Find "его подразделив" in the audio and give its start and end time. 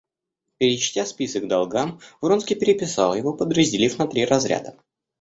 3.13-3.99